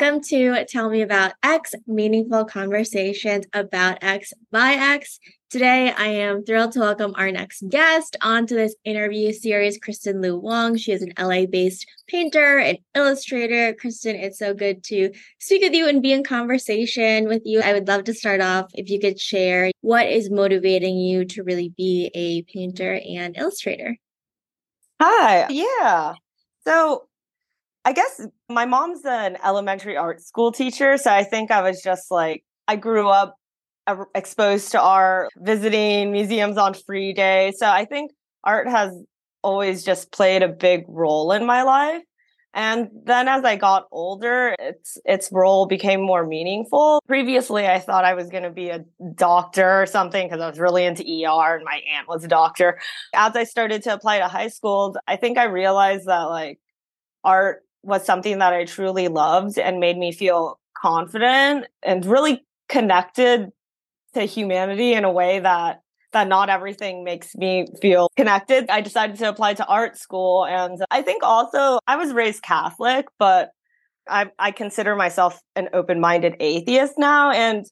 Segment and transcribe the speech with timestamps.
[0.00, 5.20] Welcome to Tell Me About X, meaningful conversations about X by X.
[5.50, 10.78] Today, I am thrilled to welcome our next guest onto this interview series, Kristen Liu-Wong.
[10.78, 13.74] She is an LA based painter and illustrator.
[13.74, 17.60] Kristen, it's so good to speak with you and be in conversation with you.
[17.60, 21.42] I would love to start off if you could share what is motivating you to
[21.42, 23.98] really be a painter and illustrator.
[24.98, 25.46] Hi.
[25.50, 26.14] Yeah.
[26.64, 27.09] So,
[27.84, 30.96] I guess my mom's an elementary art school teacher.
[30.96, 33.36] So I think I was just like, I grew up
[34.14, 37.52] exposed to art, visiting museums on free day.
[37.56, 38.12] So I think
[38.44, 38.92] art has
[39.42, 42.02] always just played a big role in my life.
[42.52, 47.00] And then as I got older, its its role became more meaningful.
[47.06, 50.58] Previously, I thought I was going to be a doctor or something because I was
[50.58, 52.80] really into ER and my aunt was a doctor.
[53.14, 56.58] As I started to apply to high school, I think I realized that like
[57.22, 63.50] art was something that I truly loved and made me feel confident and really connected
[64.14, 65.80] to humanity in a way that
[66.12, 68.68] that not everything makes me feel connected.
[68.68, 73.06] I decided to apply to art school and I think also I was raised Catholic,
[73.18, 73.50] but
[74.08, 77.64] I I consider myself an open-minded atheist now and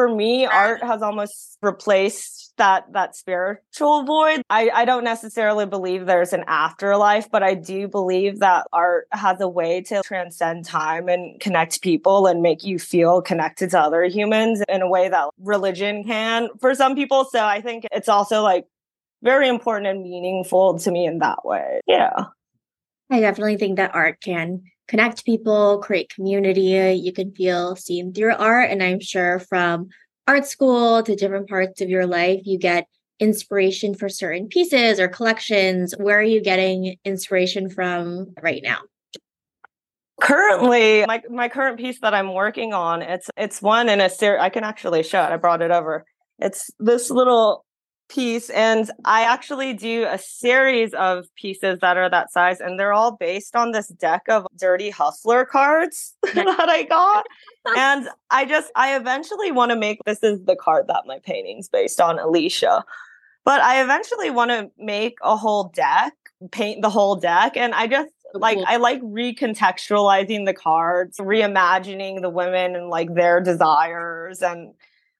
[0.00, 4.40] for me art has almost replaced that that spiritual void.
[4.48, 9.42] I, I don't necessarily believe there's an afterlife but i do believe that art has
[9.42, 14.04] a way to transcend time and connect people and make you feel connected to other
[14.04, 17.26] humans in a way that religion can for some people.
[17.26, 18.64] So i think it's also like
[19.22, 21.82] very important and meaningful to me in that way.
[21.86, 22.24] Yeah.
[23.10, 27.00] I definitely think that art can connect people, create community.
[27.00, 28.70] You can feel seen through art.
[28.70, 29.88] And I'm sure from
[30.26, 32.88] art school to different parts of your life, you get
[33.20, 35.94] inspiration for certain pieces or collections.
[35.96, 38.78] Where are you getting inspiration from right now?
[40.20, 44.40] Currently, my, my current piece that I'm working on, it's it's one in a series.
[44.42, 45.30] I can actually show it.
[45.30, 46.04] I brought it over.
[46.40, 47.64] It's this little
[48.10, 52.92] piece and I actually do a series of pieces that are that size and they're
[52.92, 57.26] all based on this deck of dirty hustler cards that I got.
[57.76, 61.68] and I just I eventually want to make this is the card that my painting's
[61.68, 62.84] based on Alicia.
[63.44, 66.12] But I eventually want to make a whole deck,
[66.50, 72.20] paint the whole deck and I just oh, like I like recontextualizing the cards, reimagining
[72.20, 74.74] the women and like their desires and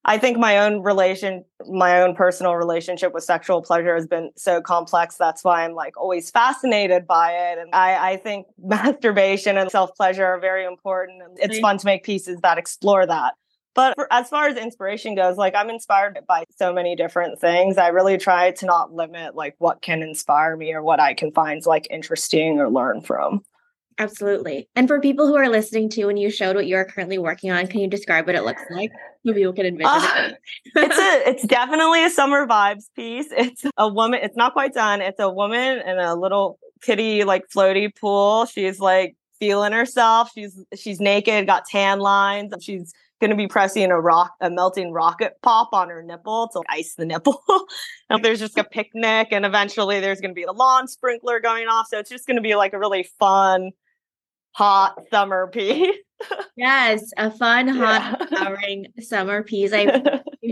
[0.05, 4.63] I think my own relation, my own personal relationship with sexual pleasure has been so
[4.63, 5.17] complex.
[5.17, 7.59] That's why I'm like always fascinated by it.
[7.59, 11.23] And I, I think masturbation and self pleasure are very important.
[11.23, 13.35] And it's fun to make pieces that explore that.
[13.75, 17.79] But for, as far as inspiration goes, like I'm inspired by so many different things.
[17.79, 21.31] I really try to not limit like what can inspire me or what I can
[21.31, 23.43] find like interesting or learn from.
[23.99, 24.69] Absolutely.
[24.75, 27.67] And for people who are listening to when you showed what you're currently working on,
[27.67, 28.91] can you describe what it looks like
[29.27, 30.39] so people can envision uh, it?
[30.75, 33.29] it's a it's definitely a summer vibes piece.
[33.31, 35.01] It's a woman, it's not quite done.
[35.01, 38.47] It's a woman in a little kitty like floaty pool.
[38.47, 40.31] She's like feeling herself.
[40.35, 42.53] She's she's naked, got tan lines.
[42.61, 46.63] She's going to be pressing a rock, a melting rocket pop on her nipple to
[46.69, 47.41] ice the nipple.
[48.11, 51.69] and there's just a picnic, and eventually there's going to be a lawn sprinkler going
[51.69, 51.87] off.
[51.89, 53.71] So it's just going to be like a really fun,
[54.53, 55.97] hot summer piece.
[56.57, 59.73] yes, a fun, hot, empowering summer piece.
[59.73, 60.03] I'm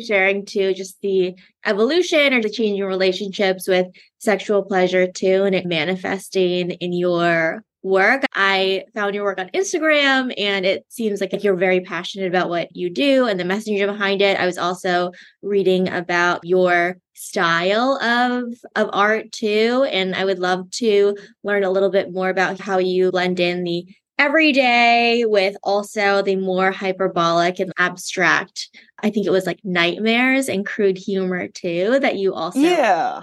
[0.00, 3.86] sharing too just the evolution or the changing relationships with
[4.18, 8.24] sexual pleasure too, and it manifesting in your work.
[8.34, 12.74] I found your work on Instagram and it seems like you're very passionate about what
[12.76, 14.38] you do and the messenger behind it.
[14.38, 15.12] I was also
[15.42, 21.70] reading about your style of of art too and I would love to learn a
[21.70, 23.86] little bit more about how you blend in the
[24.18, 28.68] everyday with also the more hyperbolic and abstract.
[29.02, 33.22] I think it was like nightmares and crude humor too that you also Yeah.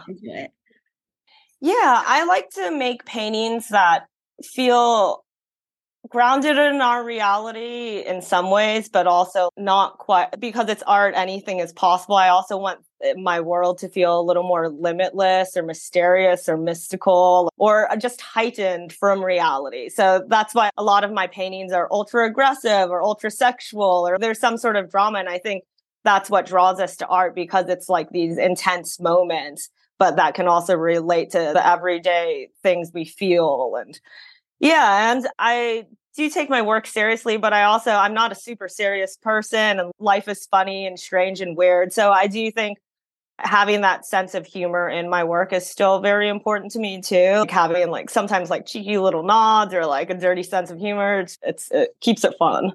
[1.62, 4.08] Yeah, I like to make paintings that
[4.44, 5.26] feel
[6.10, 11.60] grounded in our reality in some ways, but also not quite because it's art, anything
[11.60, 12.16] is possible.
[12.16, 16.58] I also want eh, my world to feel a little more limitless or mysterious or
[16.58, 19.90] mystical or uh, just heightened from reality.
[19.90, 24.18] So that's why a lot of my paintings are ultra aggressive or ultra sexual or
[24.20, 25.20] there's some sort of drama.
[25.20, 25.64] And I think
[26.04, 30.48] that's what draws us to art because it's like these intense moments but that can
[30.48, 34.00] also relate to the everyday things we feel and
[34.60, 38.68] yeah and i do take my work seriously but i also i'm not a super
[38.68, 42.78] serious person and life is funny and strange and weird so i do think
[43.40, 47.40] having that sense of humor in my work is still very important to me too.
[47.40, 51.20] Like having like sometimes like cheeky little nods or like a dirty sense of humor.
[51.20, 52.72] It's, it's it keeps it fun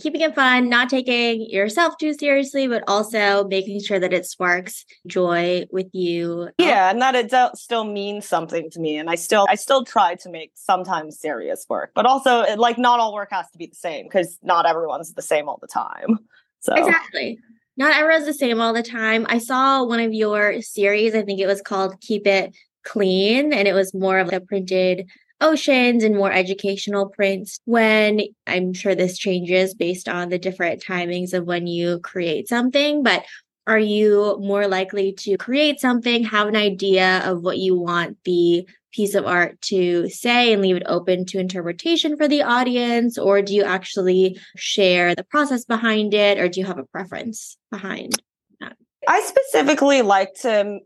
[0.00, 4.84] keeping it fun, not taking yourself too seriously, but also making sure that it sparks
[5.06, 6.48] joy with you.
[6.48, 6.64] Oh.
[6.64, 8.96] Yeah, and that it still means something to me.
[8.96, 12.78] And I still, I still try to make sometimes serious work, but also uh, like
[12.78, 15.68] not all work has to be the same because not everyone's the same all the
[15.68, 16.18] time.
[16.60, 17.38] So exactly.
[17.76, 19.24] Not everyone's the same all the time.
[19.28, 23.68] I saw one of your series, I think it was called Keep It Clean, and
[23.68, 25.08] it was more of a printed
[25.40, 31.32] oceans and more educational prints when I'm sure this changes based on the different timings
[31.34, 33.24] of when you create something, but
[33.66, 38.66] are you more likely to create something, have an idea of what you want the
[38.92, 43.18] piece of art to say and leave it open to interpretation for the audience?
[43.18, 46.38] Or do you actually share the process behind it?
[46.38, 48.12] Or do you have a preference behind
[48.60, 48.76] that?
[49.08, 50.78] I specifically like to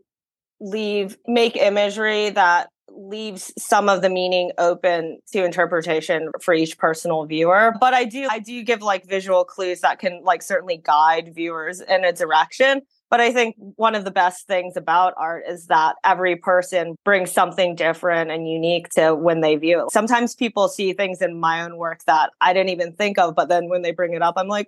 [0.59, 7.25] leave, make imagery that leaves some of the meaning open to interpretation for each personal
[7.25, 11.33] viewer but i do i do give like visual clues that can like certainly guide
[11.33, 15.67] viewers in a direction but i think one of the best things about art is
[15.67, 19.91] that every person brings something different and unique to when they view it.
[19.91, 23.49] Sometimes people see things in my own work that i didn't even think of but
[23.49, 24.67] then when they bring it up i'm like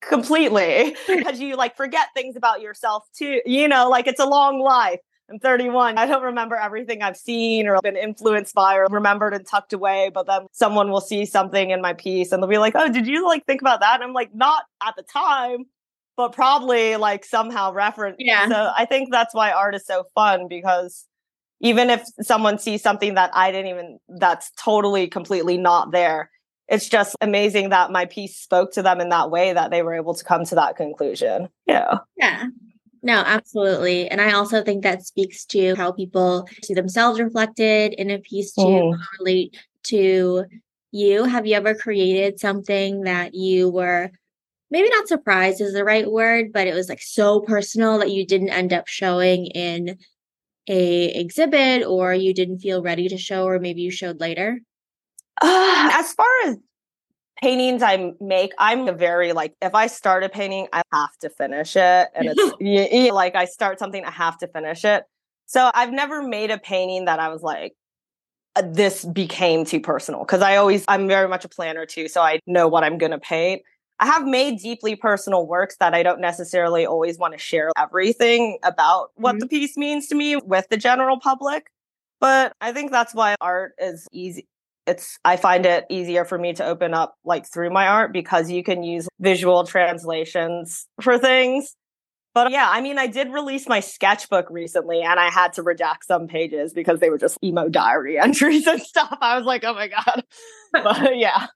[0.00, 0.96] completely.
[1.06, 5.00] Because you like forget things about yourself too you know like it's a long life
[5.30, 5.96] I'm 31.
[5.96, 10.10] I don't remember everything I've seen or been influenced by or remembered and tucked away.
[10.12, 13.06] But then someone will see something in my piece and they'll be like, oh, did
[13.06, 13.96] you like think about that?
[13.96, 15.66] And I'm like, not at the time,
[16.16, 18.16] but probably like somehow reference.
[18.18, 18.48] Yeah.
[18.48, 21.06] So I think that's why art is so fun because
[21.60, 26.30] even if someone sees something that I didn't even, that's totally, completely not there,
[26.68, 29.94] it's just amazing that my piece spoke to them in that way that they were
[29.94, 31.48] able to come to that conclusion.
[31.66, 31.98] Yeah.
[32.16, 32.46] Yeah.
[33.02, 34.08] No, absolutely.
[34.08, 38.52] And I also think that speaks to how people see themselves reflected in a piece
[38.54, 38.98] to mm.
[39.18, 40.44] relate to
[40.92, 41.24] you.
[41.24, 44.10] Have you ever created something that you were
[44.70, 48.26] maybe not surprised is the right word, but it was like so personal that you
[48.26, 49.98] didn't end up showing in
[50.68, 54.60] a exhibit or you didn't feel ready to show or maybe you showed later?
[55.40, 56.58] Uh, as far as
[57.40, 61.30] paintings I make, I'm a very like if I start a painting, I have to
[61.30, 65.04] finish it, and it's like I start something, I have to finish it.
[65.46, 67.74] So I've never made a painting that I was like,
[68.56, 72.20] uh, this became too personal because I always I'm very much a planner too, so
[72.20, 73.62] I know what I'm gonna paint.
[73.98, 78.58] I have made deeply personal works that I don't necessarily always want to share everything
[78.62, 79.40] about what mm-hmm.
[79.40, 81.66] the piece means to me with the general public.
[82.18, 84.46] But I think that's why art is easy
[84.90, 88.50] it's I find it easier for me to open up like through my art because
[88.50, 91.76] you can use visual translations for things.
[92.32, 96.04] But yeah, I mean, I did release my sketchbook recently and I had to redact
[96.06, 99.16] some pages because they were just emo diary entries and stuff.
[99.20, 100.24] I was like, oh my God.
[100.72, 101.46] but yeah.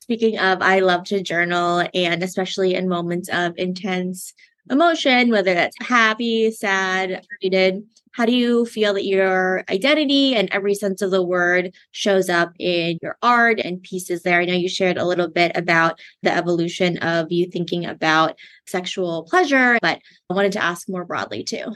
[0.00, 4.32] Speaking of, I love to journal and especially in moments of intense
[4.70, 7.82] emotion, whether that's happy, sad, did.
[8.12, 12.52] How do you feel that your identity and every sense of the word shows up
[12.58, 14.40] in your art and pieces there?
[14.40, 19.24] I know you shared a little bit about the evolution of you thinking about sexual
[19.24, 21.74] pleasure, but I wanted to ask more broadly too.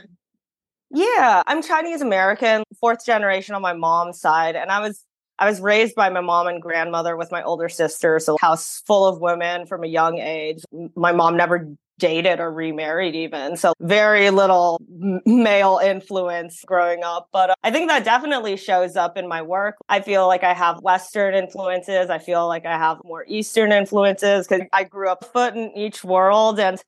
[0.90, 5.04] Yeah, I'm Chinese American, fourth generation on my mom's side, and I was
[5.38, 9.06] I was raised by my mom and grandmother with my older sister, so house full
[9.06, 10.62] of women from a young age.
[10.94, 13.56] My mom never dated or remarried even.
[13.56, 14.80] So very little
[15.26, 17.28] male influence growing up.
[17.32, 19.76] But uh, I think that definitely shows up in my work.
[19.88, 22.10] I feel like I have Western influences.
[22.10, 26.04] I feel like I have more Eastern influences because I grew up foot in each
[26.04, 26.58] world.
[26.58, 26.82] And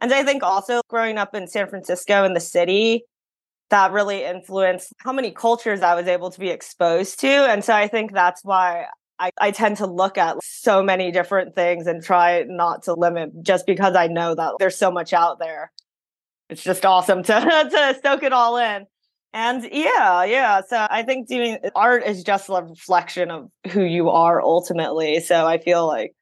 [0.00, 3.04] and I think also growing up in San Francisco in the city,
[3.70, 7.28] that really influenced how many cultures I was able to be exposed to.
[7.28, 8.86] And so I think that's why
[9.18, 13.42] I, I tend to look at so many different things and try not to limit
[13.42, 15.72] just because I know that there's so much out there.
[16.48, 17.32] It's just awesome to,
[17.70, 18.86] to soak it all in.
[19.32, 20.60] And yeah, yeah.
[20.66, 25.20] So I think doing art is just a reflection of who you are ultimately.
[25.20, 26.14] So I feel like,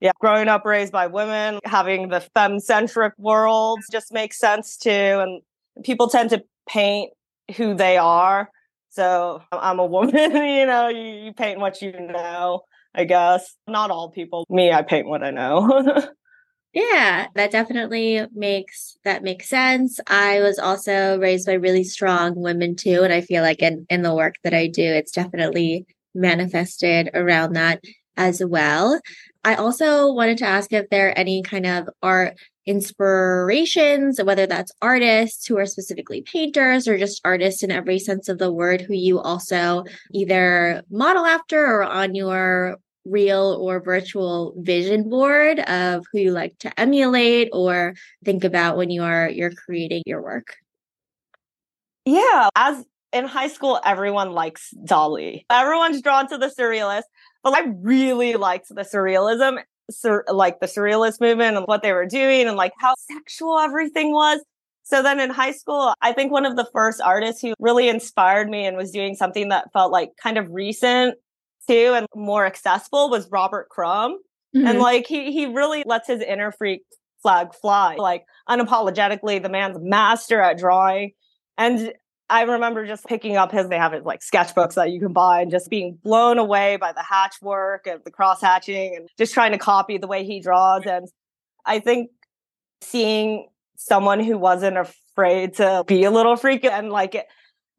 [0.00, 4.90] yeah, growing up raised by women, having the femme centric world just makes sense too.
[4.90, 5.42] And
[5.84, 7.12] people tend to paint
[7.56, 8.48] who they are
[8.92, 12.60] so I'm a woman, you know, you, you paint what you know,
[12.94, 13.56] I guess.
[13.66, 14.44] Not all people.
[14.50, 15.94] Me, I paint what I know.
[16.74, 19.98] yeah, that definitely makes that makes sense.
[20.08, 24.02] I was also raised by really strong women too, and I feel like in in
[24.02, 27.82] the work that I do, it's definitely manifested around that
[28.18, 29.00] as well.
[29.44, 34.72] I also wanted to ask if there are any kind of art inspirations, whether that's
[34.80, 38.94] artists who are specifically painters or just artists in every sense of the word, who
[38.94, 46.20] you also either model after or on your real or virtual vision board of who
[46.20, 47.94] you like to emulate or
[48.24, 50.54] think about when you are you're creating your work.
[52.04, 55.44] Yeah, as in high school, everyone likes Dali.
[55.50, 57.02] Everyone's drawn to the surrealist,
[57.42, 62.06] but I really liked the surrealism sur- like the surrealist movement and what they were
[62.06, 64.40] doing and like how sexual everything was.
[64.84, 68.48] So then in high school, I think one of the first artists who really inspired
[68.48, 71.16] me and was doing something that felt like kind of recent
[71.68, 74.18] too and more accessible was Robert Crumb.
[74.54, 74.66] Mm-hmm.
[74.66, 76.82] And like he he really lets his inner freak
[77.22, 77.94] flag fly.
[77.96, 81.12] Like unapologetically, the man's master at drawing.
[81.56, 81.92] And
[82.32, 85.42] I remember just picking up his, they have his like sketchbooks that you can buy
[85.42, 89.34] and just being blown away by the hatch work and the cross hatching and just
[89.34, 90.86] trying to copy the way he draws.
[90.86, 91.08] And
[91.66, 92.10] I think
[92.80, 97.26] seeing someone who wasn't afraid to be a little freak and like it,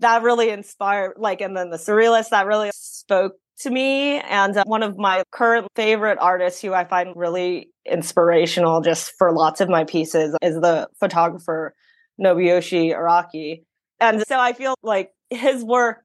[0.01, 4.19] that really inspired, like, and then the surrealist that really spoke to me.
[4.19, 9.31] And uh, one of my current favorite artists who I find really inspirational just for
[9.31, 11.73] lots of my pieces is the photographer
[12.21, 13.63] Nobuyoshi Araki
[13.99, 16.03] and so I feel like his work,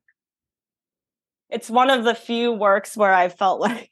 [1.50, 3.90] it's one of the few works where I felt like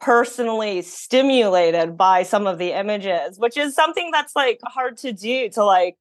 [0.00, 5.48] personally stimulated by some of the images, which is something that's like hard to do
[5.50, 5.96] to like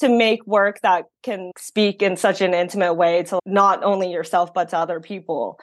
[0.00, 4.52] to make work that can speak in such an intimate way to not only yourself
[4.52, 5.58] but to other people.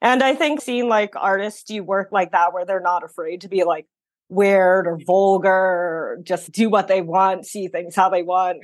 [0.00, 3.48] And I think seeing like artists do work like that where they're not afraid to
[3.48, 3.86] be like
[4.28, 8.58] weird or vulgar or just do what they want, see things how they want.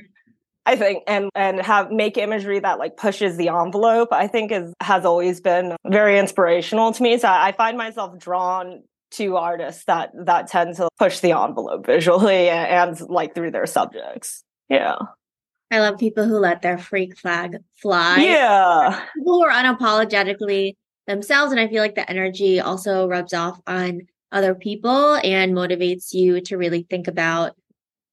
[0.65, 4.73] I think and and have make imagery that like pushes the envelope I think is
[4.81, 7.17] has always been very inspirational to me.
[7.17, 12.49] So I find myself drawn to artists that that tend to push the envelope visually
[12.49, 14.43] and, and like through their subjects.
[14.69, 14.95] Yeah.
[15.71, 18.17] I love people who let their freak flag fly.
[18.19, 19.03] Yeah.
[19.15, 20.73] People who are unapologetically
[21.07, 24.01] themselves and I feel like the energy also rubs off on
[24.31, 27.55] other people and motivates you to really think about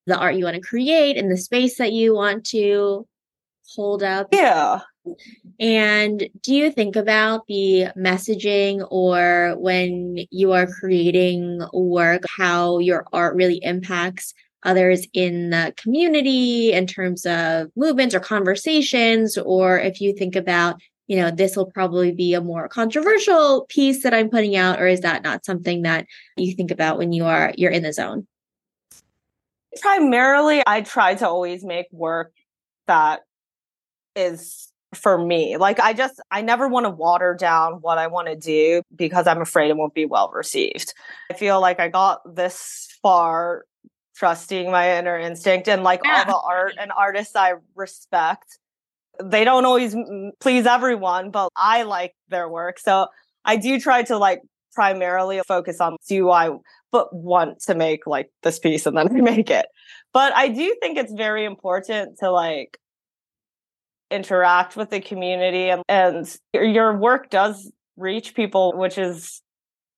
[0.07, 3.05] the art you want to create and the space that you want to
[3.75, 4.29] hold up.
[4.31, 4.79] Yeah.
[5.59, 13.05] And do you think about the messaging or when you are creating work, how your
[13.13, 14.33] art really impacts
[14.63, 19.37] others in the community in terms of movements or conversations?
[19.37, 24.03] Or if you think about, you know, this will probably be a more controversial piece
[24.03, 27.25] that I'm putting out, or is that not something that you think about when you
[27.25, 28.27] are you're in the zone?
[29.81, 32.31] Primarily I try to always make work
[32.87, 33.21] that
[34.15, 35.57] is for me.
[35.57, 39.27] Like I just I never want to water down what I want to do because
[39.27, 40.93] I'm afraid it won't be well received.
[41.31, 43.65] I feel like I got this far
[44.15, 46.23] trusting my inner instinct and like yeah.
[46.27, 48.57] all the art and artists I respect.
[49.23, 49.95] They don't always
[50.39, 52.79] please everyone, but I like their work.
[52.79, 53.07] So
[53.45, 54.41] I do try to like
[54.73, 56.49] primarily focus on do I
[56.91, 59.67] but want to make like this piece and then I make it.
[60.13, 62.79] But I do think it's very important to like
[64.09, 69.41] interact with the community and, and your work does reach people, which is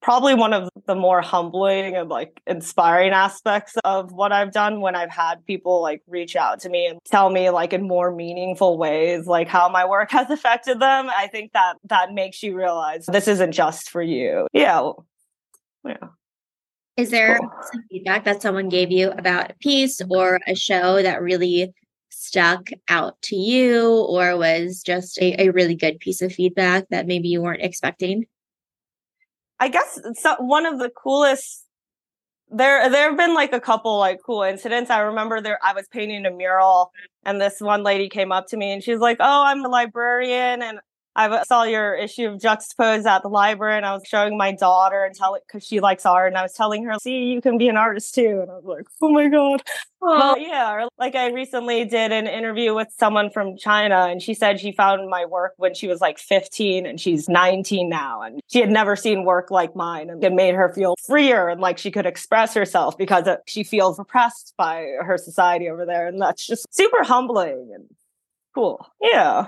[0.01, 4.95] probably one of the more humbling and like inspiring aspects of what I've done when
[4.95, 8.77] I've had people like reach out to me and tell me like in more meaningful
[8.77, 11.09] ways like how my work has affected them.
[11.09, 14.47] I think that that makes you realize this isn't just for you.
[14.53, 14.91] Yeah.
[15.85, 16.07] Yeah.
[16.99, 17.49] Is there cool.
[17.71, 21.73] some feedback that someone gave you about a piece or a show that really
[22.09, 27.07] stuck out to you or was just a, a really good piece of feedback that
[27.07, 28.25] maybe you weren't expecting?
[29.61, 29.97] I guess
[30.39, 31.65] one of the coolest
[32.51, 34.89] there there have been like a couple like cool incidents.
[34.89, 36.91] I remember there I was painting a mural
[37.23, 40.61] and this one lady came up to me and she's like, "Oh, I'm a librarian
[40.61, 40.79] and
[41.15, 45.03] I saw your issue of Juxtapoz at the library and I was showing my daughter
[45.03, 47.57] and tell it because she likes art and I was telling her, see, you can
[47.57, 48.39] be an artist too.
[48.41, 49.63] And I was like, oh my God.
[50.01, 50.87] Well, yeah.
[50.97, 55.09] like I recently did an interview with someone from China and she said she found
[55.09, 58.21] my work when she was like 15 and she's 19 now.
[58.21, 61.59] And she had never seen work like mine and it made her feel freer and
[61.59, 66.07] like she could express herself because uh, she feels oppressed by her society over there.
[66.07, 67.85] And that's just super humbling and
[68.55, 68.85] cool.
[69.01, 69.47] Yeah.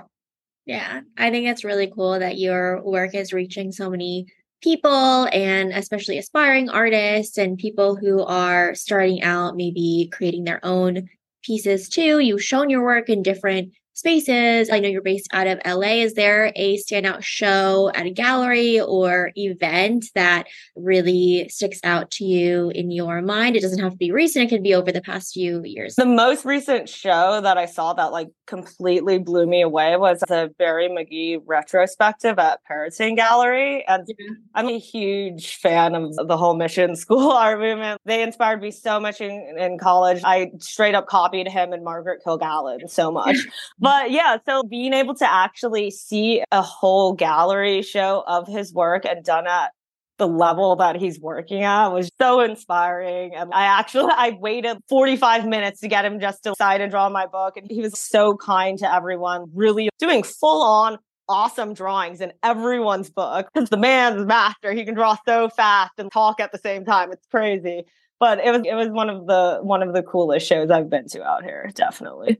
[0.64, 4.26] Yeah, I think it's really cool that your work is reaching so many
[4.62, 11.08] people and especially aspiring artists and people who are starting out, maybe creating their own
[11.42, 12.20] pieces too.
[12.20, 14.70] You've shown your work in different spaces.
[14.70, 16.02] I know you're based out of LA.
[16.02, 20.46] Is there a standout show at a gallery or event that
[20.76, 23.56] really sticks out to you in your mind?
[23.56, 25.94] It doesn't have to be recent, it can be over the past few years.
[25.94, 30.52] The most recent show that I saw that like completely blew me away was the
[30.58, 33.84] Barry McGee retrospective at Perrotin Gallery.
[33.86, 34.06] And.
[34.54, 38.00] I'm a huge fan of the whole mission school art movement.
[38.04, 40.22] They inspired me so much in, in college.
[40.24, 43.36] I straight up copied him and Margaret Kilgallen so much.
[43.82, 49.04] but yeah, so being able to actually see a whole gallery show of his work
[49.04, 49.72] and done at
[50.18, 53.34] the level that he's working at was so inspiring.
[53.34, 57.08] And I actually I waited 45 minutes to get him just to sign and draw
[57.08, 57.56] my book.
[57.56, 60.98] And he was so kind to everyone, really doing full on
[61.28, 63.48] awesome drawings in everyone's book.
[63.52, 64.72] Because the man's master.
[64.72, 67.10] He can draw so fast and talk at the same time.
[67.10, 67.82] It's crazy.
[68.20, 71.08] But it was it was one of the one of the coolest shows I've been
[71.08, 72.38] to out here, definitely.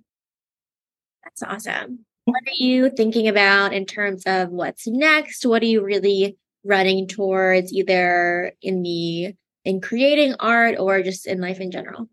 [1.25, 2.05] That's awesome.
[2.25, 5.45] What are you thinking about in terms of what's next?
[5.45, 11.41] What are you really running towards either in the in creating art or just in
[11.41, 12.09] life in general?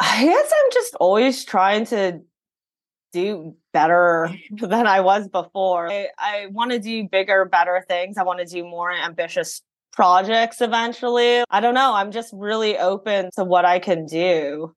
[0.00, 2.20] I guess I'm just always trying to
[3.12, 5.90] do better than I was before.
[5.90, 8.16] I, I want to do bigger, better things.
[8.16, 9.62] I want to do more ambitious
[9.92, 11.44] projects eventually.
[11.50, 11.94] I don't know.
[11.94, 14.74] I'm just really open to what I can do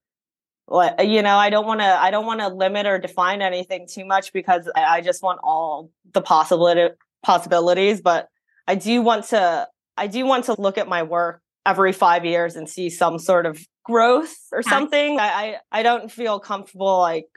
[0.68, 3.88] Uh, you know i don't want to i don't want to limit or define anything
[3.88, 8.30] too much because I, I, just want all the possibility possibilities but
[8.68, 12.56] i do want to i do want to look at my work every five years
[12.56, 15.20] and see some sort of growth or something.
[15.20, 17.28] I, I i, don't feel comfortable like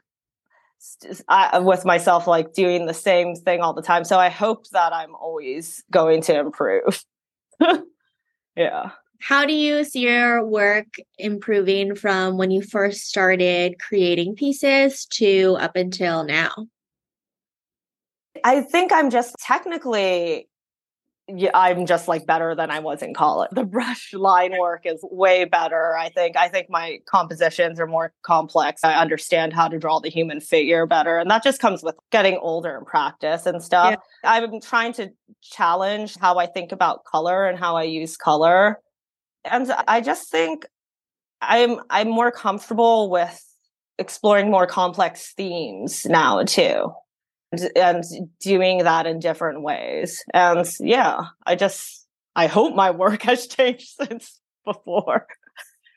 [1.29, 4.05] I, uh, with myself like doing the same thing all the time.
[4.05, 7.05] So i hope that i'm always going to improve.
[8.57, 10.87] Yeah how do you see your work
[11.19, 16.53] improving from when you first started creating pieces to up until now?
[18.45, 20.49] I think I'm just technically
[21.31, 23.51] yeah, I'm just like better than I was in college.
[23.53, 25.95] The brush line work is way better.
[25.95, 28.83] I think I think my compositions are more complex.
[28.83, 31.19] I understand how to draw the human figure better.
[31.19, 33.97] And that just comes with getting older and practice and stuff.
[34.25, 34.33] Yeah.
[34.33, 35.11] I'm trying to
[35.43, 38.81] challenge how I think about color and how I use color
[39.45, 40.67] and I just think
[41.41, 43.45] I'm I'm more comfortable with
[43.99, 46.93] exploring more complex themes now too.
[47.51, 48.05] And, and
[48.41, 50.23] doing that in different ways.
[50.35, 55.27] And yeah, I just I hope my work has changed since before.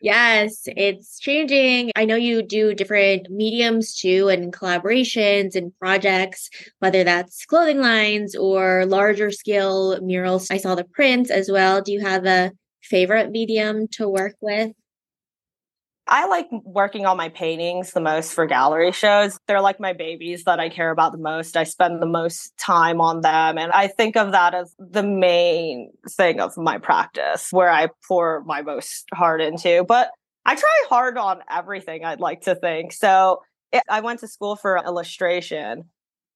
[0.04, 1.92] Yes, it's changing.
[1.96, 6.50] I know you do different mediums too and collaborations and projects,
[6.80, 10.50] whether that's clothing lines or larger scale murals.
[10.50, 11.84] I saw the prints as well.
[11.84, 14.72] Do you have a favorite medium to work with?
[16.08, 19.38] I like working on my paintings the most for gallery shows.
[19.48, 21.56] They're like my babies that I care about the most.
[21.56, 23.58] I spend the most time on them.
[23.58, 28.44] And I think of that as the main thing of my practice where I pour
[28.46, 29.86] my most heart into.
[29.88, 30.12] But
[30.46, 32.94] I try hard on everything, I'd like to think.
[32.94, 33.42] So
[33.72, 35.86] it, I went to school for illustration.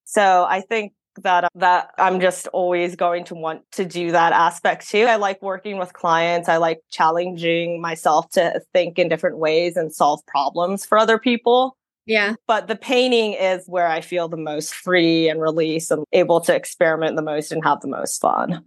[0.05, 4.33] So I think that uh, that I'm just always going to want to do that
[4.33, 5.03] aspect too.
[5.03, 6.49] I like working with clients.
[6.49, 11.77] I like challenging myself to think in different ways and solve problems for other people.
[12.05, 12.35] Yeah.
[12.47, 16.55] But the painting is where I feel the most free and release and able to
[16.55, 18.63] experiment the most and have the most fun.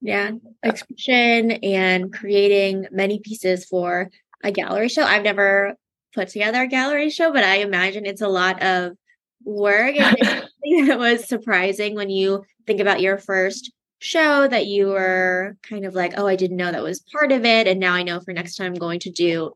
[0.00, 0.32] Yeah.
[0.62, 4.10] Expression and creating many pieces for
[4.44, 5.02] a gallery show.
[5.02, 5.74] I've never
[6.14, 8.92] put together a gallery show, but I imagine it's a lot of
[9.44, 9.94] work.
[10.62, 15.94] it was surprising when you think about your first show that you were kind of
[15.94, 17.66] like, oh, I didn't know that was part of it.
[17.66, 19.52] And now I know for next time I'm going to do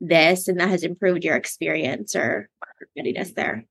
[0.00, 0.48] this.
[0.48, 2.48] And that has improved your experience or
[2.96, 3.64] readiness there.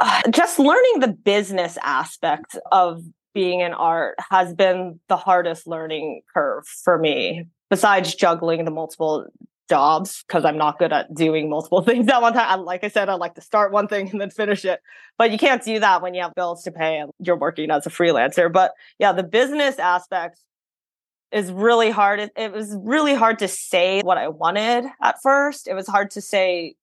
[0.00, 3.02] Uh, just learning the business aspect of
[3.34, 9.26] being in art has been the hardest learning curve for me besides juggling the multiple
[9.70, 12.46] jobs because I'm not good at doing multiple things at one time.
[12.46, 14.80] I, like I said, I like to start one thing and then finish it.
[15.16, 17.86] But you can't do that when you have bills to pay and you're working as
[17.86, 18.52] a freelancer.
[18.52, 20.38] But yeah, the business aspect
[21.32, 22.20] is really hard.
[22.20, 25.68] It, it was really hard to say what I wanted at first.
[25.68, 26.74] It was hard to say,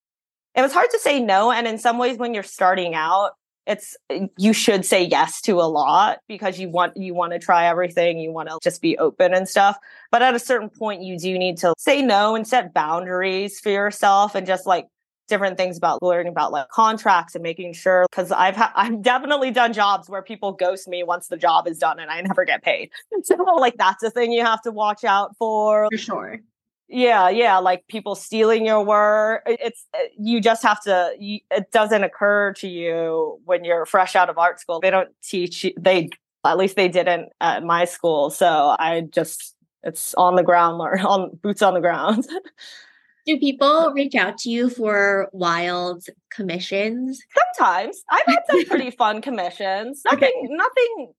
[0.55, 1.51] it was hard to say no.
[1.51, 3.31] And in some ways, when you're starting out,
[3.67, 3.97] it's
[4.37, 8.17] you should say yes to a lot because you want you want to try everything
[8.17, 9.77] you want to just be open and stuff
[10.11, 13.69] but at a certain point you do need to say no and set boundaries for
[13.69, 14.87] yourself and just like
[15.27, 19.51] different things about learning about like contracts and making sure because I've ha- I've definitely
[19.51, 22.63] done jobs where people ghost me once the job is done and I never get
[22.63, 22.89] paid.
[23.23, 25.89] So like that's a thing you have to watch out for.
[25.91, 26.39] For sure.
[26.89, 31.71] Yeah yeah like people stealing your work it's uh, you just have to you, it
[31.71, 34.79] doesn't occur to you when you're fresh out of art school.
[34.79, 36.09] They don't teach you they
[36.45, 40.99] at least they didn't at my school so i just it's on the ground learn
[41.05, 42.27] on boots on the ground.
[43.25, 47.21] Do people reach out to you for wild commissions?
[47.57, 48.01] Sometimes.
[48.09, 50.01] I've had some pretty fun commissions.
[50.05, 50.47] Nothing okay.
[50.49, 51.13] nothing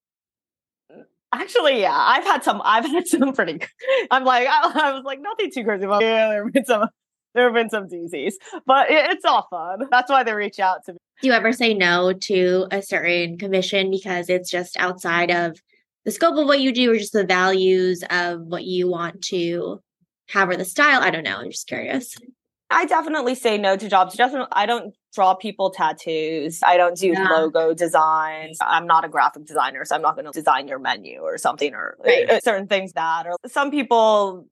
[1.33, 2.63] Actually, yeah, I've had some.
[2.65, 3.61] I've had some pretty.
[4.11, 6.03] I'm like, I, I was like, nothing too crazy about.
[6.03, 6.89] Yeah, there have been some.
[7.35, 8.35] There have been some doozies,
[8.67, 9.87] but it, it's all fun.
[9.91, 10.99] That's why they reach out to me.
[11.21, 15.61] Do you ever say no to a certain commission because it's just outside of
[16.05, 19.81] the scope of what you do, or just the values of what you want to
[20.31, 21.01] have, or the style?
[21.03, 21.37] I don't know.
[21.37, 22.17] I'm just curious.
[22.71, 24.17] I definitely say no to jobs.
[24.17, 26.63] Definitely, I don't draw people tattoos.
[26.63, 27.29] I don't do yeah.
[27.29, 28.57] logo designs.
[28.61, 31.75] I'm not a graphic designer, so I'm not going to design your menu or something
[31.75, 32.31] or right.
[32.31, 33.27] Uh, certain things that.
[33.27, 34.47] Or some people,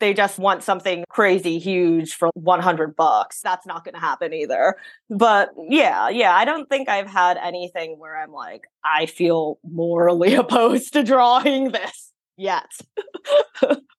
[0.00, 3.42] they just want something crazy huge for 100 bucks.
[3.42, 4.76] That's not going to happen either.
[5.10, 10.34] But yeah, yeah, I don't think I've had anything where I'm like, I feel morally
[10.42, 12.70] opposed to drawing this yet.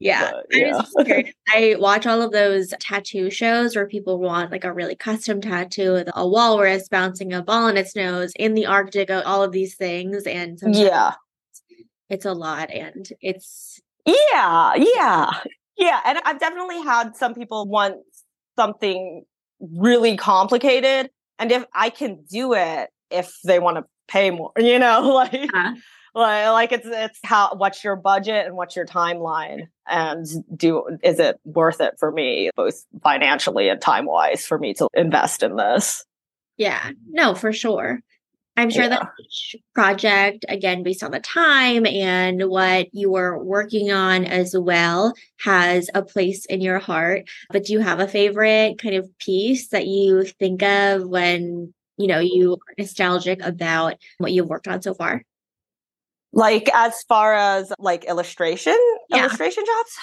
[0.00, 0.32] Yeah.
[0.32, 0.82] But, yeah.
[0.98, 5.40] I, I watch all of those tattoo shows where people want like a really custom
[5.40, 9.42] tattoo with a walrus bouncing a ball in its nose in the Arctic, uh, all
[9.42, 10.24] of these things.
[10.24, 11.14] And yeah,
[12.10, 12.70] it's a lot.
[12.70, 13.80] And it's.
[14.06, 14.74] Yeah.
[14.76, 15.30] Yeah.
[15.76, 16.00] Yeah.
[16.04, 17.96] And I've definitely had some people want
[18.56, 19.24] something
[19.60, 21.10] really complicated.
[21.38, 25.32] And if I can do it, if they want to pay more, you know, like.
[25.32, 25.74] Yeah
[26.14, 29.68] like it's it's how what's your budget and what's your timeline?
[29.86, 34.74] And do is it worth it for me both financially and time wise for me
[34.74, 36.04] to invest in this?
[36.56, 36.90] Yeah.
[37.08, 38.00] No for sure.
[38.56, 38.90] I'm sure yeah.
[38.90, 44.56] that each project again based on the time and what you were working on as
[44.56, 47.24] well has a place in your heart.
[47.50, 52.06] But do you have a favorite kind of piece that you think of when you
[52.06, 55.22] know you are nostalgic about what you've worked on so far
[56.34, 58.76] like as far as like illustration,
[59.08, 59.20] yeah.
[59.20, 59.96] illustration jobs,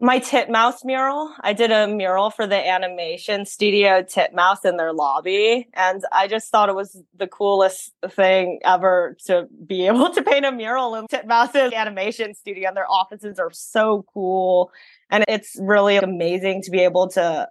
[0.00, 1.34] my Titmouse mural.
[1.40, 5.68] I did a mural for the animation studio Titmouse in their lobby.
[5.72, 10.44] And I just thought it was the coolest thing ever to be able to paint
[10.44, 12.68] a mural in Titmouse's animation studio.
[12.68, 14.70] And their offices are so cool.
[15.10, 17.48] And it's really amazing to be able to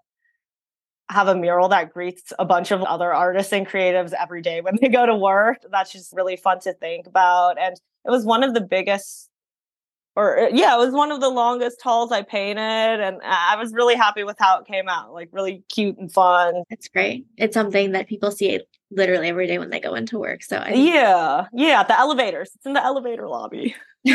[1.10, 4.78] have a mural that greets a bunch of other artists and creatives every day when
[4.82, 5.58] they go to work.
[5.72, 7.60] That's just really fun to think about.
[7.60, 9.30] And it was one of the biggest
[10.16, 13.74] or uh, yeah, it was one of the longest halls I painted, and I was
[13.74, 15.12] really happy with how it came out.
[15.12, 16.64] Like really cute and fun.
[16.70, 17.26] It's great.
[17.38, 18.60] It's something that people see
[18.92, 20.44] literally every day when they go into work.
[20.44, 22.52] So I yeah, yeah, the elevators.
[22.54, 23.76] It's in the elevator lobby.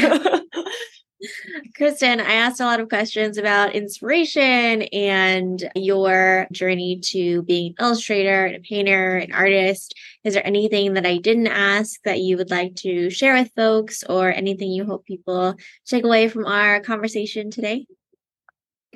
[1.75, 7.85] Kristen, I asked a lot of questions about inspiration and your journey to being an
[7.85, 9.95] illustrator and a painter, an artist.
[10.25, 14.05] Is there anything that I didn't ask that you would like to share with folks,
[14.05, 15.55] or anything you hope people
[15.87, 17.87] take away from our conversation today?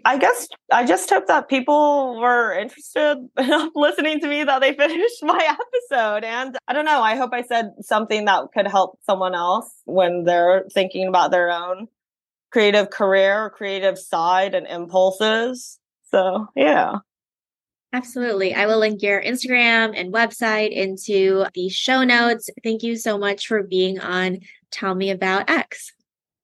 [0.05, 3.19] I guess I just hope that people were interested
[3.75, 5.57] listening to me that they finished my
[5.91, 6.25] episode.
[6.25, 10.25] And I don't know, I hope I said something that could help someone else when
[10.25, 11.89] they're thinking about their own
[12.53, 15.79] creative career, creative side, and impulses.
[16.11, 16.99] So, yeah.
[17.95, 18.55] Absolutely.
[18.55, 22.49] I will link your Instagram and website into the show notes.
[22.63, 25.93] Thank you so much for being on Tell Me About X.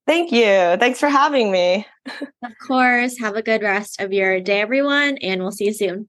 [0.07, 0.77] Thank you.
[0.79, 1.87] Thanks for having me.
[2.43, 3.19] of course.
[3.19, 6.09] Have a good rest of your day, everyone, and we'll see you soon.